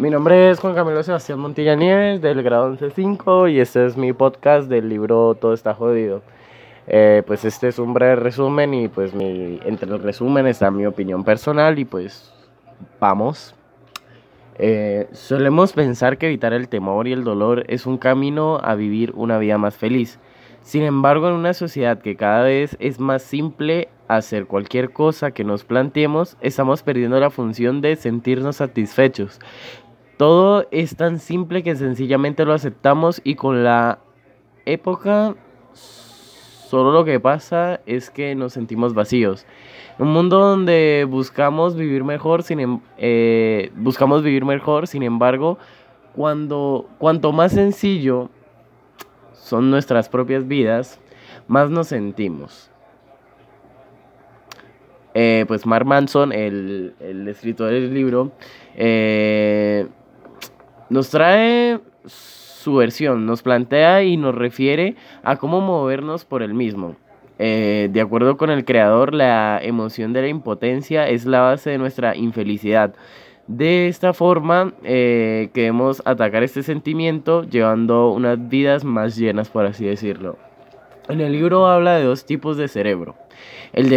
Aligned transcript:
Mi 0.00 0.08
nombre 0.08 0.48
es 0.48 0.60
Juan 0.60 0.74
Camilo 0.74 1.02
Sebastián 1.02 1.38
Montilla 1.40 1.76
Nieves, 1.76 2.22
del 2.22 2.42
grado 2.42 2.74
11.5, 2.74 3.52
y 3.52 3.60
este 3.60 3.84
es 3.84 3.98
mi 3.98 4.14
podcast 4.14 4.66
del 4.66 4.88
libro 4.88 5.34
Todo 5.34 5.52
está 5.52 5.74
jodido. 5.74 6.22
Eh, 6.86 7.22
pues 7.26 7.44
este 7.44 7.68
es 7.68 7.78
un 7.78 7.92
breve 7.92 8.16
resumen 8.16 8.72
y 8.72 8.88
pues 8.88 9.12
mi, 9.12 9.60
entre 9.62 9.90
el 9.90 10.02
resumen 10.02 10.46
está 10.46 10.70
mi 10.70 10.86
opinión 10.86 11.22
personal 11.22 11.78
y 11.78 11.84
pues 11.84 12.32
vamos. 12.98 13.54
Eh, 14.56 15.06
solemos 15.12 15.74
pensar 15.74 16.16
que 16.16 16.28
evitar 16.28 16.54
el 16.54 16.70
temor 16.70 17.06
y 17.06 17.12
el 17.12 17.22
dolor 17.22 17.64
es 17.68 17.84
un 17.84 17.98
camino 17.98 18.58
a 18.62 18.76
vivir 18.76 19.12
una 19.16 19.36
vida 19.36 19.58
más 19.58 19.76
feliz. 19.76 20.18
Sin 20.62 20.82
embargo, 20.82 21.28
en 21.28 21.34
una 21.34 21.52
sociedad 21.52 22.00
que 22.00 22.16
cada 22.16 22.44
vez 22.44 22.74
es 22.80 23.00
más 23.00 23.20
simple 23.20 23.90
hacer 24.08 24.46
cualquier 24.46 24.94
cosa 24.94 25.32
que 25.32 25.44
nos 25.44 25.64
planteemos, 25.64 26.38
estamos 26.40 26.82
perdiendo 26.82 27.20
la 27.20 27.28
función 27.28 27.82
de 27.82 27.96
sentirnos 27.96 28.56
satisfechos. 28.56 29.38
Todo 30.20 30.66
es 30.70 30.96
tan 30.96 31.18
simple 31.18 31.62
que 31.62 31.74
sencillamente 31.76 32.44
lo 32.44 32.52
aceptamos 32.52 33.22
y 33.24 33.36
con 33.36 33.64
la 33.64 34.00
época 34.66 35.34
solo 35.72 36.92
lo 36.92 37.06
que 37.06 37.18
pasa 37.18 37.80
es 37.86 38.10
que 38.10 38.34
nos 38.34 38.52
sentimos 38.52 38.92
vacíos. 38.92 39.46
Un 39.98 40.12
mundo 40.12 40.38
donde 40.38 41.06
buscamos 41.08 41.74
vivir 41.74 42.04
mejor, 42.04 42.42
sin, 42.42 42.60
em, 42.60 42.80
eh, 42.98 43.72
buscamos 43.76 44.22
vivir 44.22 44.44
mejor, 44.44 44.88
sin 44.88 45.04
embargo, 45.04 45.56
cuando, 46.14 46.86
cuanto 46.98 47.32
más 47.32 47.52
sencillo 47.52 48.28
son 49.32 49.70
nuestras 49.70 50.10
propias 50.10 50.46
vidas, 50.46 51.00
más 51.48 51.70
nos 51.70 51.86
sentimos. 51.86 52.70
Eh, 55.14 55.46
pues 55.48 55.64
Mark 55.64 55.86
Manson, 55.86 56.30
el, 56.34 56.94
el 57.00 57.26
escritor 57.26 57.70
del 57.70 57.94
libro, 57.94 58.32
eh, 58.76 59.88
nos 60.90 61.08
trae 61.08 61.80
su 62.04 62.74
versión, 62.74 63.24
nos 63.24 63.42
plantea 63.42 64.02
y 64.02 64.16
nos 64.16 64.34
refiere 64.34 64.96
a 65.22 65.36
cómo 65.36 65.60
movernos 65.60 66.24
por 66.24 66.42
el 66.42 66.52
mismo. 66.52 66.96
Eh, 67.38 67.88
de 67.90 68.00
acuerdo 68.02 68.36
con 68.36 68.50
el 68.50 68.66
creador, 68.66 69.14
la 69.14 69.60
emoción 69.62 70.12
de 70.12 70.20
la 70.20 70.28
impotencia 70.28 71.08
es 71.08 71.24
la 71.24 71.40
base 71.40 71.70
de 71.70 71.78
nuestra 71.78 72.14
infelicidad. 72.14 72.94
De 73.46 73.88
esta 73.88 74.12
forma, 74.12 74.74
eh, 74.84 75.48
queremos 75.54 76.02
atacar 76.04 76.42
este 76.42 76.62
sentimiento 76.62 77.44
llevando 77.44 78.10
unas 78.10 78.48
vidas 78.48 78.84
más 78.84 79.16
llenas, 79.16 79.48
por 79.48 79.64
así 79.64 79.86
decirlo. 79.86 80.36
En 81.08 81.20
el 81.20 81.32
libro 81.32 81.66
habla 81.66 81.96
de 81.96 82.04
dos 82.04 82.26
tipos 82.26 82.56
de 82.56 82.68
cerebro. 82.68 83.16
El, 83.72 83.90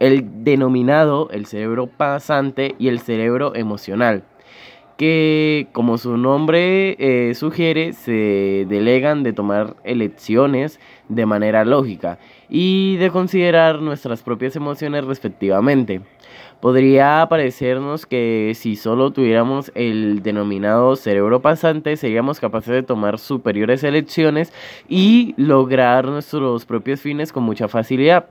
el 0.00 0.44
denominado 0.44 1.30
el 1.30 1.46
cerebro 1.46 1.86
pasante 1.86 2.74
y 2.78 2.88
el 2.88 3.00
cerebro 3.00 3.54
emocional 3.54 4.24
que, 5.02 5.66
como 5.72 5.98
su 5.98 6.16
nombre 6.16 6.94
eh, 7.00 7.34
sugiere, 7.34 7.92
se 7.92 8.66
delegan 8.68 9.24
de 9.24 9.32
tomar 9.32 9.74
elecciones 9.82 10.78
de 11.08 11.26
manera 11.26 11.64
lógica 11.64 12.20
y 12.48 12.98
de 12.98 13.10
considerar 13.10 13.82
nuestras 13.82 14.22
propias 14.22 14.54
emociones 14.54 15.04
respectivamente. 15.04 16.02
Podría 16.60 17.26
parecernos 17.28 18.06
que 18.06 18.52
si 18.54 18.76
solo 18.76 19.10
tuviéramos 19.10 19.72
el 19.74 20.22
denominado 20.22 20.94
cerebro 20.94 21.42
pasante, 21.42 21.96
seríamos 21.96 22.38
capaces 22.38 22.72
de 22.72 22.84
tomar 22.84 23.18
superiores 23.18 23.82
elecciones 23.82 24.52
y 24.88 25.34
lograr 25.36 26.06
nuestros 26.06 26.64
propios 26.64 27.00
fines 27.00 27.32
con 27.32 27.42
mucha 27.42 27.66
facilidad. 27.66 28.26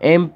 En 0.00 0.32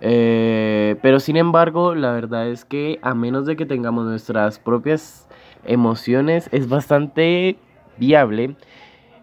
Eh, 0.00 0.96
pero 1.02 1.20
sin 1.20 1.36
embargo, 1.36 1.94
la 1.94 2.12
verdad 2.12 2.48
es 2.48 2.64
que 2.64 2.98
a 3.02 3.14
menos 3.14 3.46
de 3.46 3.56
que 3.56 3.66
tengamos 3.66 4.06
nuestras 4.06 4.58
propias 4.58 5.28
emociones, 5.64 6.48
es 6.52 6.68
bastante 6.68 7.58
viable 7.98 8.56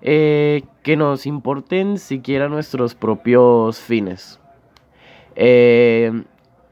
eh, 0.02 0.64
que 0.84 0.96
nos 0.96 1.26
importen 1.26 1.98
siquiera 1.98 2.48
nuestros 2.48 2.94
propios 2.94 3.80
fines. 3.80 4.40
Eh, 5.36 6.24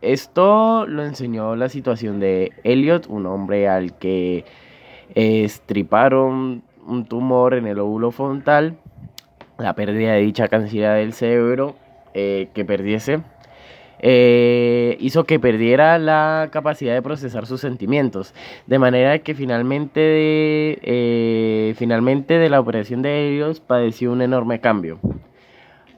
esto 0.02 0.86
lo 0.86 1.04
enseñó 1.04 1.56
la 1.56 1.70
situación 1.70 2.20
de 2.20 2.52
Elliot, 2.64 3.08
un 3.08 3.26
hombre 3.26 3.68
al 3.68 3.98
que 3.98 4.46
estriparon 5.16 6.64
un 6.86 7.06
tumor 7.06 7.56
en 7.56 7.66
el 7.66 7.80
óvulo 7.80 8.12
frontal, 8.12 8.78
la 9.58 9.74
pérdida 9.74 10.14
de 10.14 10.22
dicha 10.22 10.48
cantidad 10.48 10.96
del 10.96 11.14
cerebro 11.14 11.76
que 12.14 12.66
perdiese 12.66 13.22
eh, 14.00 14.98
hizo 15.00 15.24
que 15.24 15.40
perdiera 15.40 15.98
la 15.98 16.50
capacidad 16.52 16.94
de 16.94 17.02
procesar 17.02 17.46
sus 17.46 17.62
sentimientos, 17.62 18.34
de 18.68 18.80
manera 18.80 19.20
que 19.20 19.36
finalmente, 19.36 20.80
eh, 20.82 21.74
finalmente 21.78 22.38
de 22.38 22.50
la 22.50 22.60
operación 22.60 23.02
de 23.02 23.30
ellos 23.30 23.60
padeció 23.60 24.12
un 24.12 24.22
enorme 24.22 24.60
cambio. 24.60 25.00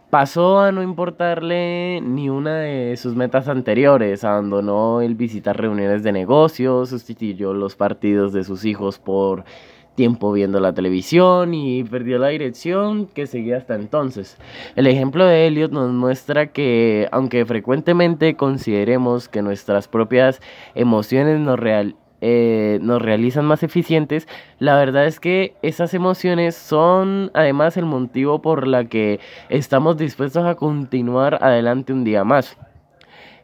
Pasó 0.10 0.62
a 0.62 0.72
no 0.72 0.84
importarle 0.84 2.00
ni 2.02 2.30
una 2.30 2.60
de 2.60 2.96
sus 2.96 3.14
metas 3.14 3.50
anteriores, 3.50 4.24
abandonó 4.24 5.02
el 5.02 5.16
visitar 5.16 5.60
reuniones 5.60 6.02
de 6.02 6.14
negocios, 6.14 6.90
sustituyó 6.90 7.54
los 7.54 7.76
partidos 7.76 8.32
de 8.32 8.46
sus 8.46 8.64
hijos 8.64 9.00
por 9.00 9.44
tiempo 9.98 10.32
viendo 10.32 10.62
la 10.62 10.74
televisión 10.74 11.54
y 11.54 11.84
perdió 11.84 12.20
la 12.20 12.28
dirección 12.30 13.08
que 13.08 13.28
seguía 13.28 13.58
hasta 13.58 13.76
entonces. 13.76 14.38
El 14.78 14.88
ejemplo 14.88 15.26
de 15.26 15.48
Elliot 15.48 15.72
nos 15.72 15.92
muestra 15.92 16.54
que 16.54 17.10
aunque 17.12 17.46
frecuentemente 17.46 18.36
consideremos 18.36 19.28
que 19.28 19.42
nuestras 19.42 19.88
propias 19.90 20.40
emociones 20.76 21.40
nos, 21.40 21.60
eh, 22.22 22.78
nos 22.82 23.02
realizan 23.02 23.46
más 23.46 23.64
eficientes, 23.64 24.28
la 24.60 24.78
verdad 24.78 25.08
es 25.08 25.20
que 25.20 25.56
esas 25.64 25.96
emociones 25.96 26.56
son 26.56 27.32
además 27.34 27.76
el 27.76 27.86
motivo 27.86 28.40
por 28.42 28.68
la 28.68 28.86
que 28.86 29.20
estamos 29.50 29.98
dispuestos 29.98 30.46
a 30.46 30.56
continuar 30.56 31.44
adelante 31.44 31.92
un 31.92 32.04
día 32.04 32.24
más. 32.24 32.56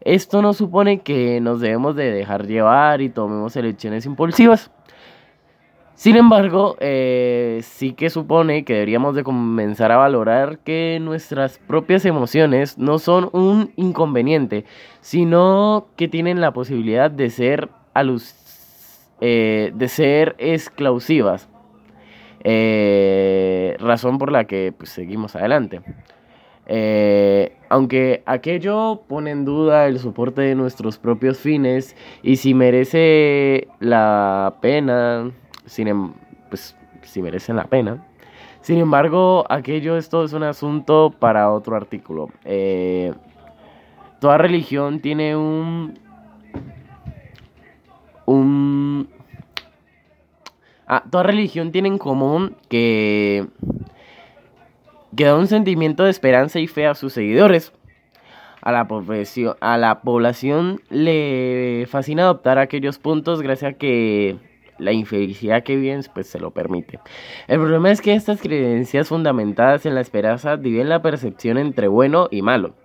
Esto 0.02 0.44
no 0.44 0.54
supone 0.54 1.00
que 1.00 1.42
nos 1.42 1.62
debemos 1.62 1.96
de 1.96 2.12
dejar 2.12 2.46
llevar 2.46 3.02
y 3.02 3.10
tomemos 3.10 3.56
elecciones 3.56 4.06
impulsivas. 4.06 4.70
Sin 5.96 6.16
embargo, 6.16 6.76
eh, 6.80 7.60
sí 7.62 7.94
que 7.94 8.10
supone 8.10 8.66
que 8.66 8.74
deberíamos 8.74 9.16
de 9.16 9.24
comenzar 9.24 9.92
a 9.92 9.98
valorar 9.98 10.58
que 10.60 10.98
nuestras 11.00 11.60
propias 11.60 12.04
emociones 12.06 12.80
no 12.80 12.98
son 12.98 13.30
un 13.32 13.72
inconveniente, 13.76 14.66
sino 15.02 15.88
que 15.96 16.08
tienen 16.08 16.42
la 16.42 16.52
posibilidad 16.52 17.12
de 17.12 17.30
ser, 17.30 17.70
eh, 19.22 19.72
de 19.76 19.88
ser 19.88 20.36
exclusivas. 20.40 21.48
Eh, 22.44 23.78
razón 23.80 24.18
por 24.18 24.32
la 24.32 24.46
que 24.46 24.74
pues, 24.76 24.90
seguimos 24.90 25.36
adelante. 25.36 25.82
aunque 27.70 28.24
aquello 28.26 29.02
pone 29.08 29.32
en 29.32 29.46
duda 29.46 29.88
el 29.88 30.00
soporte 30.00 30.42
de 30.42 30.56
nuestros 30.56 30.98
propios 30.98 31.38
fines 31.38 31.96
y 32.24 32.38
si 32.38 32.54
merece 32.54 33.68
la 33.80 34.56
pena 34.62 35.32
sin, 35.66 35.88
em, 35.88 36.14
pues, 36.50 36.76
si 37.02 37.22
merecen 37.22 37.56
la 37.56 37.66
pena. 37.66 38.06
Sin 38.64 38.80
embargo, 38.80 39.46
aquello 39.50 39.98
esto 39.98 40.24
es 40.24 40.32
un 40.32 40.44
asunto 40.44 41.14
para 41.20 41.52
otro 41.52 41.76
artículo. 41.76 42.30
Eh, 42.46 43.14
toda 44.20 44.38
religión 44.38 45.02
tiene 45.02 45.36
un... 45.36 46.00
un 48.26 49.10
ah, 50.88 51.04
toda 51.12 51.24
religión 51.24 51.74
tiene 51.74 51.90
en 51.90 51.98
común 51.98 52.56
que, 52.70 53.48
que 55.14 55.26
da 55.26 55.36
un 55.36 55.48
sentimiento 55.48 56.06
de 56.06 56.12
esperanza 56.12 56.60
y 56.60 56.68
fe 56.68 56.88
a 56.88 56.96
sus 56.96 57.12
seguidores. 57.12 57.74
A 58.62 58.72
la, 58.72 58.88
a 59.60 59.78
la 59.78 60.02
población 60.04 60.80
le 60.90 61.86
fascina 61.90 62.24
adoptar 62.24 62.60
aquellos 62.60 62.98
puntos 62.98 63.42
gracias 63.42 63.74
a 63.74 63.78
que 63.78 64.38
la 64.78 64.92
infelicidad 64.92 65.64
que 65.64 65.76
viven 65.76 66.02
pues 66.14 66.28
se 66.28 66.40
lo 66.40 66.52
permite. 66.52 67.00
El 67.48 67.60
problema 67.60 67.92
es 67.92 68.02
que 68.02 68.14
estas 68.14 68.42
creencias 68.42 69.08
fundamentadas 69.08 69.86
en 69.86 69.96
la 69.96 70.02
esperanza 70.02 70.58
dividen 70.58 70.90
la 70.90 71.02
percepción 71.02 71.58
entre 71.58 71.88
bueno 71.88 72.28
y 72.32 72.42
malo. 72.42 72.76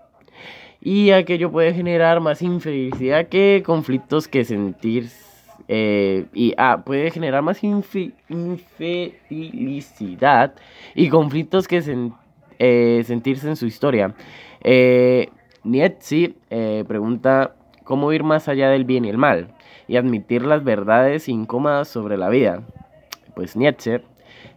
Y 0.80 1.10
aquello 1.10 1.50
puede 1.50 1.74
generar 1.74 2.20
más 2.20 2.42
infelicidad 2.42 3.28
que 3.28 3.62
conflictos 3.66 4.28
que 4.28 4.44
sentir 4.44 5.08
eh, 5.66 6.26
y 6.32 6.54
ah, 6.56 6.82
puede 6.84 7.10
generar 7.10 7.42
más 7.42 7.62
infelicidad 7.62 8.54
y 10.94 11.08
conflictos 11.08 11.68
que 11.68 12.10
eh, 12.58 13.02
sentirse 13.04 13.48
en 13.48 13.56
su 13.56 13.66
historia. 13.66 14.14
Eh, 14.62 15.28
Nietzsche 15.64 16.34
eh, 16.50 16.84
pregunta 16.88 17.54
cómo 17.84 18.12
ir 18.12 18.22
más 18.22 18.48
allá 18.48 18.70
del 18.70 18.84
bien 18.84 19.04
y 19.04 19.10
el 19.10 19.18
mal 19.18 19.48
y 19.88 19.96
admitir 19.96 20.42
las 20.42 20.62
verdades 20.62 21.28
incómodas 21.28 21.88
sobre 21.88 22.16
la 22.16 22.28
vida. 22.28 22.62
Pues 23.34 23.56
Nietzsche 23.56 24.02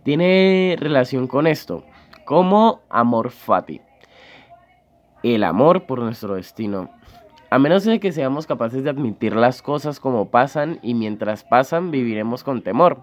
tiene 0.04 0.76
relación 0.80 1.28
con 1.28 1.48
esto, 1.48 1.84
como 2.26 2.82
amor 2.90 3.32
fati, 3.32 3.82
el 5.24 5.44
amor 5.44 5.86
por 5.86 6.00
nuestro 6.00 6.36
destino. 6.36 6.90
a 7.50 7.60
menos 7.60 7.84
de 7.84 8.00
que 8.00 8.14
seamos 8.14 8.48
capaces 8.48 8.84
de 8.84 8.90
admitir 8.90 9.36
las 9.36 9.62
cosas 9.62 10.00
como 10.00 10.30
pasan 10.30 10.80
y 10.82 10.94
mientras 10.94 11.44
pasan 11.44 11.92
viviremos 11.92 12.46
con 12.46 12.62
temor. 12.62 13.00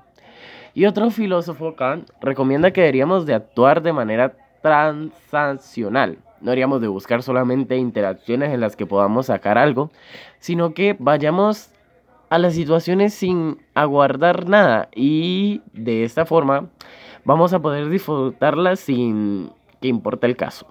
Y 0.73 0.87
otro 0.87 1.11
filósofo, 1.11 1.77
Kant, 1.77 2.09
recomienda 2.21 2.71
que 2.71 2.81
deberíamos 2.81 3.27
de 3.27 3.35
actuar 3.35 3.83
de 3.83 3.93
manera 3.93 4.37
transaccional. 4.63 6.19
No 6.41 6.51
haríamos 6.51 6.81
de 6.81 6.89
buscar 6.89 7.23
solamente 7.23 7.77
interacciones 7.77 8.55
en 8.55 8.61
las 8.61 8.77
que 8.77 8.87
podamos 8.87 9.27
sacar 9.27 9.59
algo, 9.59 9.91
sino 10.39 10.73
que 10.73 10.97
vayamos 10.99 11.71
a 12.31 12.39
las 12.39 12.55
situaciones 12.55 13.15
sin 13.15 13.59
aguardar 13.75 14.49
nada 14.49 14.89
y 14.95 15.63
de 15.73 16.05
esta 16.05 16.27
forma 16.27 16.69
vamos 17.25 17.53
a 17.53 17.61
poder 17.61 17.89
disfrutarlas 17.89 18.81
sin 18.81 19.51
que 19.81 19.89
importe 19.89 20.27
el 20.27 20.37
caso. 20.37 20.67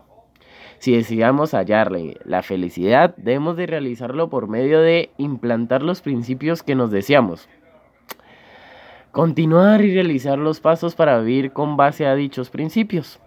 Si 0.80 0.92
deseamos 0.92 1.54
hallarle 1.54 2.18
la 2.24 2.44
felicidad, 2.44 3.16
debemos 3.18 3.58
de 3.58 3.66
realizarlo 3.66 4.30
por 4.30 4.48
medio 4.48 4.80
de 4.80 5.10
implantar 5.18 5.82
los 5.82 6.02
principios 6.02 6.62
que 6.62 6.76
nos 6.76 6.92
deseamos. 6.92 7.50
Continuar 9.12 9.84
y 9.84 9.94
realizar 9.94 10.38
los 10.38 10.60
pasos 10.60 10.94
para 10.94 11.20
vivir 11.20 11.52
con 11.52 11.78
base 11.78 12.06
a 12.06 12.14
dichos 12.14 12.52
principios. 12.52 13.20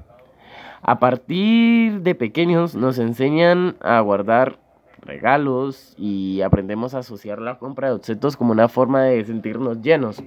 A 0.83 1.01
partir 1.01 2.03
de 2.03 2.15
pequeños 2.15 2.77
nos 2.77 2.99
enseñan 2.99 3.77
a 3.81 3.99
guardar 4.01 4.59
regalos 5.03 5.95
y 5.99 6.41
aprendemos 6.43 6.95
a 6.95 6.99
asociar 6.99 7.41
la 7.41 7.59
compra 7.59 7.89
de 7.89 7.95
objetos 7.95 8.37
como 8.37 8.53
una 8.53 8.69
forma 8.69 9.05
de 9.05 9.25
sentirnos 9.25 9.81
llenos, 9.83 10.23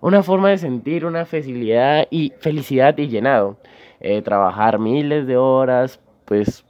una 0.00 0.22
forma 0.22 0.50
de 0.50 0.58
sentir 0.58 1.04
una 1.04 1.24
felicidad 1.24 2.06
y 2.10 2.32
felicidad 2.40 2.96
y 2.98 3.08
llenado. 3.08 3.56
Eh, 4.00 4.20
trabajar 4.20 4.78
miles 4.78 5.26
de 5.26 5.38
horas, 5.38 6.00
pues 6.26 6.66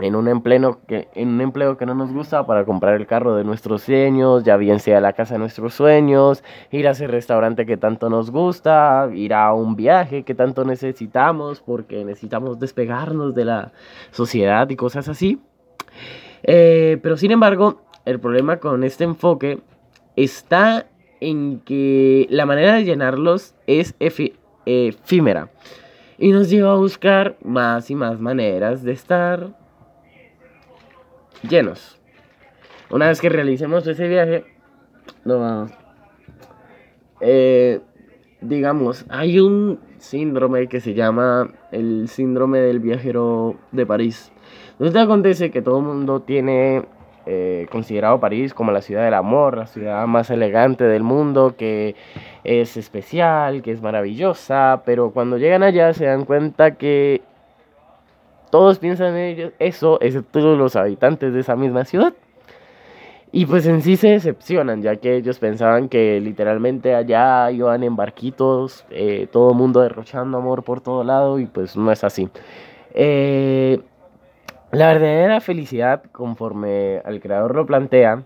en 0.00 0.16
un 0.16 0.28
empleo 0.28 0.80
que 0.86 1.08
en 1.14 1.28
un 1.28 1.40
empleo 1.40 1.76
que 1.76 1.86
no 1.86 1.94
nos 1.94 2.12
gusta 2.12 2.46
para 2.46 2.64
comprar 2.64 2.94
el 2.94 3.06
carro 3.06 3.36
de 3.36 3.44
nuestros 3.44 3.82
sueños, 3.82 4.44
ya 4.44 4.56
bien 4.56 4.80
sea 4.80 5.00
la 5.00 5.12
casa 5.12 5.34
de 5.34 5.40
nuestros 5.40 5.74
sueños, 5.74 6.42
ir 6.70 6.88
a 6.88 6.92
ese 6.92 7.06
restaurante 7.06 7.66
que 7.66 7.76
tanto 7.76 8.10
nos 8.10 8.30
gusta, 8.30 9.08
ir 9.14 9.34
a 9.34 9.52
un 9.54 9.76
viaje 9.76 10.24
que 10.24 10.34
tanto 10.34 10.64
necesitamos 10.64 11.60
porque 11.60 12.04
necesitamos 12.04 12.58
despegarnos 12.58 13.34
de 13.34 13.44
la 13.44 13.72
sociedad 14.10 14.68
y 14.68 14.76
cosas 14.76 15.08
así. 15.08 15.40
Eh, 16.44 16.98
pero 17.02 17.16
sin 17.16 17.30
embargo, 17.30 17.82
el 18.04 18.20
problema 18.20 18.58
con 18.58 18.84
este 18.84 19.04
enfoque 19.04 19.60
está 20.16 20.86
en 21.20 21.60
que 21.60 22.26
la 22.30 22.46
manera 22.46 22.74
de 22.74 22.84
llenarlos 22.84 23.54
es 23.66 23.94
efímera 23.98 25.50
y 26.18 26.30
nos 26.32 26.50
lleva 26.50 26.72
a 26.72 26.76
buscar 26.76 27.36
más 27.42 27.90
y 27.90 27.94
más 27.94 28.20
maneras 28.20 28.82
de 28.82 28.92
estar 28.92 29.56
llenos. 31.48 31.98
Una 32.90 33.08
vez 33.08 33.20
que 33.20 33.28
realicemos 33.28 33.86
ese 33.86 34.06
viaje, 34.06 34.44
no 35.24 35.66
eh, 37.20 37.80
digamos, 38.42 39.06
hay 39.08 39.40
un 39.40 39.80
síndrome 39.98 40.68
que 40.68 40.80
se 40.80 40.92
llama 40.92 41.50
el 41.72 42.08
síndrome 42.08 42.58
del 42.58 42.80
viajero 42.80 43.56
de 43.72 43.86
París. 43.86 44.30
Entonces 44.74 45.02
acontece 45.02 45.50
que 45.50 45.62
todo 45.62 45.78
el 45.78 45.84
mundo 45.84 46.20
tiene 46.20 46.82
eh, 47.26 47.66
considerado 47.70 48.20
París 48.20 48.52
como 48.52 48.70
la 48.70 48.82
ciudad 48.82 49.04
del 49.04 49.14
amor, 49.14 49.56
la 49.56 49.66
ciudad 49.66 50.06
más 50.06 50.28
elegante 50.30 50.84
del 50.84 51.02
mundo, 51.02 51.54
que 51.56 51.94
es 52.42 52.76
especial, 52.76 53.62
que 53.62 53.70
es 53.70 53.80
maravillosa, 53.80 54.82
pero 54.84 55.10
cuando 55.10 55.38
llegan 55.38 55.62
allá 55.62 55.94
se 55.94 56.04
dan 56.04 56.24
cuenta 56.24 56.72
que 56.72 57.22
todos 58.50 58.78
piensan 58.78 59.16
en 59.16 59.24
ellos, 59.24 59.52
eso, 59.58 59.98
excepto 60.00 60.54
los 60.54 60.76
habitantes 60.76 61.32
de 61.32 61.40
esa 61.40 61.56
misma 61.56 61.84
ciudad. 61.84 62.12
Y 63.32 63.46
pues 63.46 63.66
en 63.66 63.82
sí 63.82 63.96
se 63.96 64.10
decepcionan, 64.10 64.82
ya 64.82 64.94
que 64.96 65.16
ellos 65.16 65.40
pensaban 65.40 65.88
que 65.88 66.20
literalmente 66.20 66.94
allá 66.94 67.50
iban 67.50 67.82
en 67.82 67.96
barquitos, 67.96 68.84
eh, 68.90 69.26
todo 69.32 69.54
mundo 69.54 69.80
derrochando 69.80 70.38
amor 70.38 70.62
por 70.62 70.80
todo 70.80 71.02
lado, 71.02 71.40
y 71.40 71.46
pues 71.46 71.76
no 71.76 71.90
es 71.90 72.04
así. 72.04 72.28
Eh, 72.92 73.80
la 74.74 74.88
verdadera 74.88 75.40
felicidad, 75.40 76.02
conforme 76.12 77.00
al 77.04 77.20
creador 77.20 77.54
lo 77.54 77.66
plantea, 77.66 78.24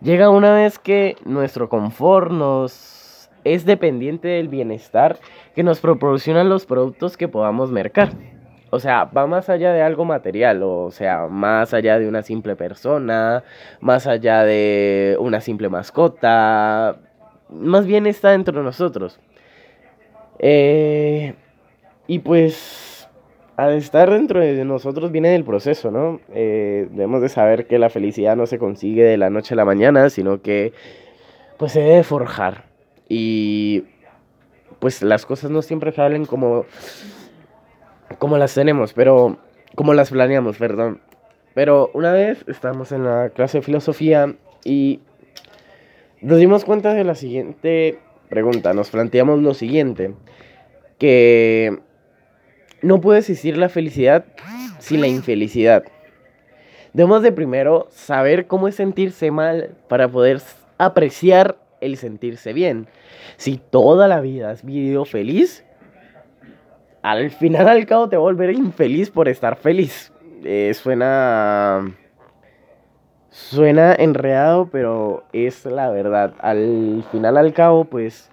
llega 0.00 0.30
una 0.30 0.52
vez 0.52 0.78
que 0.78 1.16
nuestro 1.24 1.68
confort 1.68 2.30
nos 2.30 3.30
es 3.44 3.64
dependiente 3.64 4.28
del 4.28 4.48
bienestar 4.48 5.18
que 5.54 5.62
nos 5.62 5.80
proporcionan 5.80 6.48
los 6.48 6.66
productos 6.66 7.16
que 7.16 7.28
podamos 7.28 7.70
mercar. 7.70 8.10
O 8.70 8.80
sea, 8.80 9.04
va 9.04 9.26
más 9.28 9.48
allá 9.48 9.72
de 9.72 9.82
algo 9.82 10.04
material, 10.04 10.62
o 10.64 10.90
sea, 10.90 11.28
más 11.28 11.72
allá 11.72 11.98
de 12.00 12.08
una 12.08 12.22
simple 12.22 12.56
persona, 12.56 13.44
más 13.80 14.08
allá 14.08 14.42
de 14.42 15.16
una 15.20 15.40
simple 15.40 15.68
mascota, 15.68 16.96
más 17.48 17.86
bien 17.86 18.06
está 18.06 18.30
dentro 18.30 18.58
de 18.58 18.64
nosotros. 18.64 19.20
Eh, 20.40 21.34
y 22.08 22.18
pues 22.18 22.95
al 23.56 23.74
estar 23.74 24.10
dentro 24.10 24.40
de 24.40 24.64
nosotros 24.64 25.10
viene 25.10 25.30
del 25.30 25.44
proceso, 25.44 25.90
¿no? 25.90 26.20
Eh, 26.34 26.88
debemos 26.90 27.22
de 27.22 27.30
saber 27.30 27.66
que 27.66 27.78
la 27.78 27.88
felicidad 27.88 28.36
no 28.36 28.46
se 28.46 28.58
consigue 28.58 29.02
de 29.02 29.16
la 29.16 29.30
noche 29.30 29.54
a 29.54 29.56
la 29.56 29.64
mañana, 29.64 30.10
sino 30.10 30.42
que 30.42 30.72
pues 31.56 31.72
se 31.72 31.80
debe 31.80 32.02
forjar. 32.02 32.64
Y 33.08 33.84
pues 34.78 35.02
las 35.02 35.24
cosas 35.24 35.50
no 35.50 35.62
siempre 35.62 35.92
salen 35.92 36.26
como, 36.26 36.66
como 38.18 38.36
las 38.36 38.52
tenemos, 38.54 38.92
pero 38.92 39.38
como 39.74 39.94
las 39.94 40.10
planeamos, 40.10 40.58
perdón. 40.58 41.00
Pero 41.54 41.90
una 41.94 42.12
vez 42.12 42.44
estamos 42.48 42.92
en 42.92 43.04
la 43.04 43.30
clase 43.30 43.58
de 43.58 43.62
filosofía 43.62 44.34
y 44.64 45.00
nos 46.20 46.38
dimos 46.38 46.66
cuenta 46.66 46.92
de 46.92 47.04
la 47.04 47.14
siguiente 47.14 48.00
pregunta, 48.28 48.74
nos 48.74 48.90
planteamos 48.90 49.40
lo 49.40 49.54
siguiente, 49.54 50.12
que 50.98 51.78
no 52.82 53.00
puede 53.00 53.20
existir 53.20 53.56
la 53.56 53.68
felicidad 53.68 54.24
sin 54.78 55.00
la 55.00 55.08
infelicidad. 55.08 55.84
Debemos 56.92 57.22
de 57.22 57.32
primero 57.32 57.88
saber 57.90 58.46
cómo 58.46 58.68
es 58.68 58.74
sentirse 58.74 59.30
mal 59.30 59.70
para 59.88 60.08
poder 60.08 60.40
apreciar 60.78 61.56
el 61.80 61.96
sentirse 61.96 62.52
bien. 62.52 62.86
Si 63.36 63.58
toda 63.58 64.08
la 64.08 64.20
vida 64.20 64.50
has 64.50 64.64
vivido 64.64 65.04
feliz, 65.04 65.64
al 67.02 67.30
final 67.30 67.68
al 67.68 67.86
cabo 67.86 68.08
te 68.08 68.16
va 68.16 68.22
a 68.22 68.24
volver 68.24 68.50
infeliz 68.50 69.10
por 69.10 69.28
estar 69.28 69.56
feliz. 69.56 70.12
Eh, 70.44 70.72
suena 70.74 71.94
suena 73.30 73.94
enredado, 73.94 74.68
pero 74.70 75.24
es 75.32 75.66
la 75.66 75.90
verdad. 75.90 76.34
Al 76.38 77.04
final 77.12 77.36
al 77.36 77.52
cabo, 77.52 77.84
pues 77.84 78.30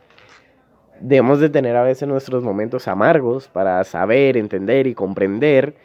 debemos 1.04 1.40
de 1.40 1.50
tener 1.50 1.76
a 1.76 1.84
veces 1.84 2.08
nuestros 2.08 2.44
momentos 2.44 2.88
amargos 2.88 3.50
para 3.50 3.84
saber, 3.84 4.38
entender 4.38 4.88
y 4.88 4.96
comprender 4.96 5.76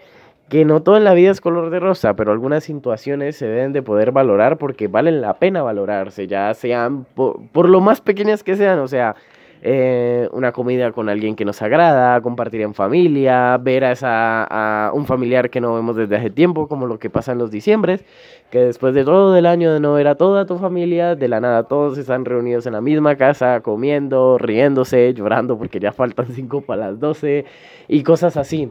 que 0.49 0.65
no 0.65 0.83
todo 0.83 0.97
en 0.97 1.05
la 1.05 1.13
vida 1.13 1.31
es 1.31 1.41
color 1.41 1.71
de 1.71 1.81
rosa, 1.81 2.15
pero 2.15 2.33
algunas 2.33 2.65
situaciones 2.65 3.37
se 3.37 3.47
deben 3.47 3.73
de 3.73 3.83
poder 3.83 4.13
valorar 4.13 4.57
porque 4.57 4.87
valen 4.87 5.21
la 5.21 5.35
pena 5.35 5.63
valorarse, 5.63 6.27
ya 6.27 6.55
sean 6.55 7.05
por, 7.15 7.69
lo 7.69 7.81
más 7.81 8.01
pequeñas 8.01 8.43
que 8.43 8.57
sean, 8.57 8.79
o 8.79 8.89
sea, 8.89 9.17
eh, 9.63 10.29
una 10.33 10.53
comida 10.53 10.93
con 10.93 11.09
alguien 11.09 11.35
que 11.35 11.45
nos 11.45 11.61
agrada, 11.63 12.21
compartir 12.21 12.61
en 12.61 12.75
familia, 12.75 13.57
ver 13.59 13.85
a, 13.85 13.93
esa, 13.93 14.45
a 14.45 14.93
un 14.93 15.07
familiar 15.07 15.51
que 15.51 15.61
no 15.61 15.75
vemos 15.75 15.97
desde 15.97 16.17
hace 16.17 16.31
tiempo, 16.31 16.69
como 16.69 16.87
lo 16.87 16.99
que 16.99 17.11
pasa 17.11 17.33
en 17.33 17.39
los 17.39 17.51
diciembres, 17.51 18.05
que 18.51 18.61
después 18.61 18.95
de 18.95 19.05
todo 19.05 19.37
el 19.37 19.47
año 19.47 19.73
de 19.73 19.81
no 19.81 19.95
ver 19.95 20.07
a 20.09 20.15
toda 20.15 20.47
tu 20.47 20.59
familia, 20.59 21.17
de 21.17 21.29
la 21.29 21.41
nada 21.41 21.65
todos 21.65 21.99
están 21.99 22.25
reunidos 22.25 22.67
en 22.67 22.75
la 22.75 22.81
misma 22.81 23.17
casa, 23.17 23.61
comiendo, 23.61 24.39
riéndose, 24.39 25.13
llorando 25.15 25.59
porque 25.59 25.81
ya 25.81 25.93
faltan 25.93 26.27
5 26.33 26.61
para 26.63 26.91
las 26.91 27.01
12 27.01 27.45
y 27.89 28.03
cosas 28.03 28.37
así. 28.37 28.71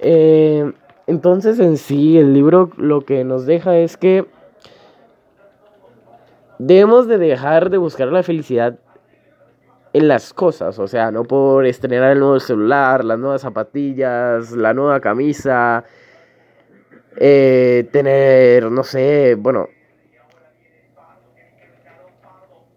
Eh, 0.00 0.70
entonces 1.08 1.58
en 1.58 1.78
sí 1.78 2.18
el 2.18 2.32
libro 2.32 2.70
lo 2.76 3.00
que 3.00 3.24
nos 3.24 3.46
deja 3.46 3.76
es 3.76 3.96
que 3.96 4.26
debemos 6.58 7.08
de 7.08 7.18
dejar 7.18 7.70
de 7.70 7.78
buscar 7.78 8.08
la 8.08 8.22
felicidad 8.22 8.78
en 9.92 10.08
las 10.08 10.32
cosas, 10.32 10.78
o 10.78 10.86
sea, 10.86 11.10
no 11.10 11.24
por 11.24 11.66
estrenar 11.66 12.12
el 12.12 12.20
nuevo 12.20 12.40
celular, 12.40 13.04
las 13.04 13.18
nuevas 13.18 13.42
zapatillas, 13.42 14.52
la 14.52 14.74
nueva 14.74 15.00
camisa, 15.00 15.84
eh, 17.16 17.88
tener, 17.92 18.70
no 18.70 18.84
sé, 18.84 19.34
bueno, 19.36 19.68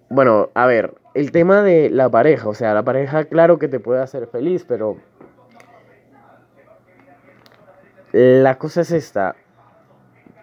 bueno, 0.10 0.50
a 0.54 0.66
ver, 0.66 0.94
el 1.14 1.32
tema 1.32 1.62
de 1.62 1.90
la 1.90 2.10
pareja, 2.10 2.50
o 2.50 2.54
sea, 2.54 2.74
la 2.74 2.84
pareja 2.84 3.26
claro 3.26 3.60
que 3.60 3.68
te 3.68 3.80
puede 3.80 4.02
hacer 4.02 4.28
feliz, 4.28 4.66
pero 4.68 4.98
la 8.12 8.58
cosa 8.58 8.82
es 8.82 8.92
esta, 8.92 9.36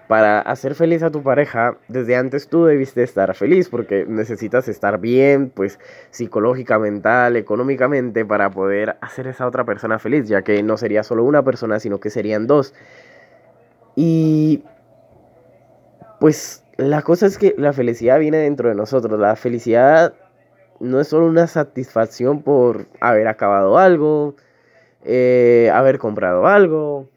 para 0.08 0.40
hacer 0.40 0.74
feliz 0.74 1.02
a 1.02 1.10
tu 1.10 1.22
pareja, 1.22 1.76
desde 1.86 2.16
antes 2.16 2.48
tú 2.48 2.64
debiste 2.64 3.02
estar 3.02 3.34
feliz 3.34 3.68
porque 3.68 4.06
necesitas 4.08 4.66
estar 4.66 4.98
bien, 4.98 5.50
pues 5.54 5.78
psicológica, 6.10 6.78
mental, 6.78 7.36
económicamente, 7.36 8.24
para 8.24 8.50
poder 8.50 8.96
hacer 9.02 9.26
esa 9.26 9.46
otra 9.46 9.64
persona 9.64 9.98
feliz, 9.98 10.26
ya 10.26 10.42
que 10.42 10.62
no 10.62 10.78
sería 10.78 11.02
solo 11.02 11.24
una 11.24 11.44
persona, 11.44 11.78
sino 11.78 12.00
que 12.00 12.08
serían 12.08 12.46
dos. 12.46 12.74
Y 13.94 14.64
pues 16.20 16.64
la 16.78 17.02
cosa 17.02 17.26
es 17.26 17.36
que 17.36 17.54
la 17.58 17.72
felicidad 17.72 18.18
viene 18.18 18.38
dentro 18.38 18.70
de 18.70 18.74
nosotros. 18.74 19.20
La 19.20 19.36
felicidad 19.36 20.14
no 20.80 21.00
es 21.00 21.08
solo 21.08 21.26
una 21.26 21.46
satisfacción 21.46 22.42
por 22.42 22.86
haber 23.00 23.28
acabado 23.28 23.76
algo, 23.76 24.36
eh, 25.04 25.70
haber 25.74 25.98
comprado 25.98 26.46
algo, 26.46 27.10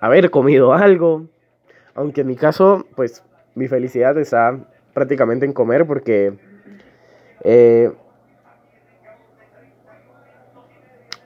haber 0.00 0.30
comido 0.30 0.74
algo. 0.74 1.26
Aunque 1.98 2.20
en 2.20 2.28
mi 2.28 2.36
caso, 2.36 2.86
pues 2.94 3.24
mi 3.56 3.66
felicidad 3.66 4.16
está 4.18 4.56
prácticamente 4.94 5.44
en 5.44 5.52
comer 5.52 5.84
porque 5.84 6.38
eh, 7.42 7.90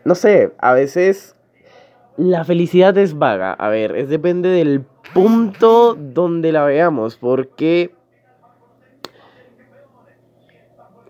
no 0.05 0.14
sé, 0.14 0.52
a 0.57 0.73
veces 0.73 1.37
la 2.17 2.45
felicidad 2.45 2.97
es 2.97 3.19
vaga. 3.19 3.52
A 3.52 3.69
ver, 3.69 3.97
es 3.97 4.09
depende 4.09 4.49
del 4.49 4.87
punto 5.12 5.95
donde 5.95 6.52
la 6.52 6.64
veamos, 6.64 7.19
porque 7.19 7.95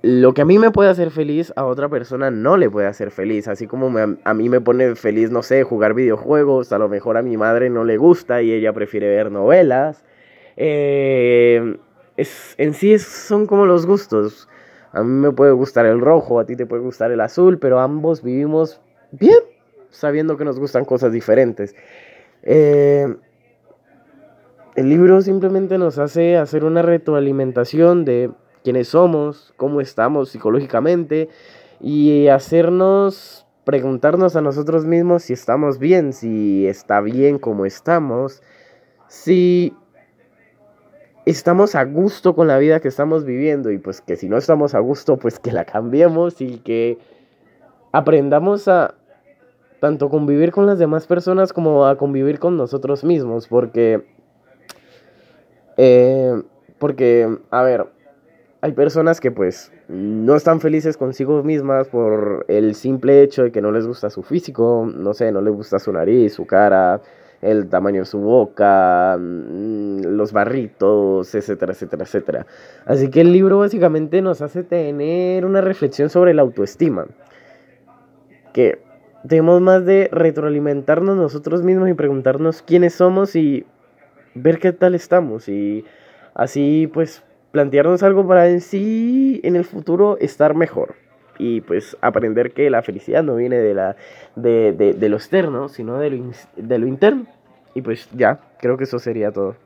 lo 0.03 0.35
que 0.35 0.43
a 0.43 0.45
mí 0.45 0.59
me 0.59 0.73
puede 0.73 0.91
hacer 0.91 1.13
feliz, 1.13 1.53
a 1.55 1.65
otra 1.65 1.89
persona 1.89 2.33
no 2.33 2.57
le 2.57 2.69
puede 2.69 2.89
hacer 2.89 3.13
feliz. 3.13 3.47
Así 3.47 3.69
como 3.69 3.97
a 4.25 4.35
mí 4.35 4.49
me 4.49 4.61
pone 4.61 4.97
feliz, 4.97 5.31
no 5.31 5.45
sé, 5.45 5.63
jugar 5.63 5.95
videojuegos, 5.95 6.73
a 6.73 6.79
lo 6.79 6.89
mejor 6.89 7.17
a 7.17 7.23
mi 7.23 7.37
madre 7.37 7.71
no 7.71 7.85
le 7.85 7.97
gusta 7.99 8.43
y 8.43 8.53
ella 8.53 8.73
prefiere 8.73 9.09
ver 9.09 9.31
novelas. 9.31 10.05
Eh, 10.57 11.77
es, 12.17 12.57
en 12.59 12.75
sí 12.75 12.99
son 12.99 13.47
como 13.47 13.65
los 13.65 13.87
gustos. 13.87 14.49
A 14.93 15.05
mí 15.05 15.09
me 15.09 15.31
puede 15.31 15.53
gustar 15.53 15.87
el 15.87 16.01
rojo, 16.01 16.41
a 16.41 16.47
ti 16.47 16.57
te 16.57 16.67
puede 16.67 16.83
gustar 16.83 17.13
el 17.13 17.21
azul, 17.21 17.61
pero 17.61 17.79
ambos 17.79 18.25
vivimos 18.25 18.81
bien, 19.13 19.39
sabiendo 19.91 20.37
que 20.37 20.45
nos 20.45 20.59
gustan 20.59 20.85
cosas 20.85 21.13
diferentes. 21.13 21.77
Eh, 22.43 23.07
el 24.75 24.89
libro 24.89 25.21
simplemente 25.23 25.79
nos 25.79 25.99
hace 25.99 26.37
hacer 26.37 26.65
una 26.65 26.83
retroalimentación 26.83 28.05
de 28.05 28.33
quiénes 28.63 28.89
somos, 28.89 29.53
cómo 29.57 29.81
estamos 29.81 30.31
psicológicamente 30.31 31.29
y 31.81 32.29
hacernos 32.29 33.47
preguntarnos 33.65 34.37
a 34.37 34.41
nosotros 34.41 34.85
mismos 34.85 35.25
si 35.25 35.33
estamos 35.33 35.79
bien, 35.79 36.13
si 36.13 36.67
está 36.67 37.01
bien 37.01 37.39
como 37.39 37.67
estamos, 37.67 38.43
si 39.09 39.75
estamos 41.27 41.75
a 41.75 41.85
gusto 41.85 42.35
con 42.35 42.49
la 42.49 42.59
vida 42.59 42.81
que 42.81 42.89
estamos 42.89 43.25
viviendo 43.25 43.71
y 43.71 43.79
pues 43.79 44.01
que 44.01 44.17
si 44.17 44.29
no 44.29 44.37
estamos 44.37 44.75
a 44.75 44.81
gusto 44.81 45.19
pues 45.19 45.39
que 45.39 45.53
la 45.53 45.65
cambiemos 45.65 46.41
y 46.41 46.59
que 46.59 46.99
aprendamos 47.93 48.67
a 48.69 48.95
tanto 49.81 50.09
convivir 50.09 50.53
con 50.53 50.67
las 50.67 50.79
demás 50.79 51.07
personas 51.07 51.53
como 51.53 51.87
a 51.87 51.97
convivir 51.97 52.39
con 52.39 52.57
nosotros 52.57 53.05
mismos 53.05 53.47
porque 53.47 54.05
eh, 55.77 56.43
porque 56.79 57.39
a 57.51 57.63
ver 57.63 57.87
hay 58.63 58.73
personas 58.73 59.21
que 59.21 59.33
pues 59.33 59.73
no 59.89 60.37
están 60.37 60.61
felices 60.61 60.97
consigo 60.97 61.43
mismas 61.43 61.89
por 61.89 62.45
el 62.47 62.77
simple 62.77 63.21
hecho 63.23 63.43
de 63.43 63.51
que 63.51 63.61
no 63.61 63.73
les 63.73 63.89
gusta 63.89 64.09
su 64.09 64.23
físico, 64.23 64.89
no 64.89 65.15
sé, 65.15 65.33
no 65.33 65.41
les 65.41 65.53
gusta 65.53 65.81
su 65.81 65.93
nariz, 65.93 66.35
su 66.35 66.47
cara, 66.47 67.03
el 67.41 67.69
tamaño 67.69 68.03
de 68.03 68.05
su 68.05 68.21
boca, 68.21 69.19
mm, 69.19 70.03
los 70.05 70.33
barritos, 70.33 71.35
etcétera, 71.35 71.73
etcétera, 71.73 72.05
etcétera. 72.05 72.47
Así 72.87 73.11
que 73.11 73.23
el 73.23 73.33
libro 73.33 73.59
básicamente 73.59 74.23
nos 74.23 74.41
hace 74.43 74.63
tener 74.63 75.45
una 75.45 75.61
reflexión 75.61 76.09
sobre 76.09 76.33
la 76.33 76.43
autoestima. 76.43 77.07
Que 78.53 78.79
tenemos 79.27 79.61
más 79.61 79.85
de 79.85 80.09
retroalimentarnos 80.13 81.17
nosotros 81.17 81.65
mismos 81.65 81.89
y 81.89 81.95
preguntarnos 81.95 82.63
quiénes 82.63 82.95
somos 82.95 83.35
y 83.35 83.67
ver 84.37 84.61
qué 84.61 84.73
tal 84.73 84.95
estamos. 84.95 85.49
Y 85.49 85.85
así 86.35 86.89
pues 86.95 87.25
plantearnos 87.53 88.03
algo 88.03 88.27
para 88.27 88.49
en 88.49 88.61
sí 88.61 89.41
en 89.45 89.57
el 89.57 89.65
futuro 89.65 90.17
estar 90.19 90.55
mejor 90.55 90.95
y 91.39 91.61
pues 91.61 91.97
aprender 92.01 92.53
que 92.53 92.71
la 92.71 92.83
felicidad 92.83 93.23
no 93.23 93.37
viene 93.37 93.57
de, 93.57 93.75
la, 93.75 93.97
de, 94.37 94.73
de, 94.73 94.95
de 94.95 95.09
lo 95.09 95.17
externo, 95.17 95.69
sino 95.69 95.99
de 95.99 96.11
lo, 96.11 96.33
de 96.57 96.79
lo 96.79 96.87
interno. 96.87 97.27
Y 97.75 97.83
pues 97.83 98.09
ya, 98.13 98.41
creo 98.59 98.77
que 98.77 98.85
eso 98.85 98.99
sería 98.99 99.33
todo. 99.33 99.57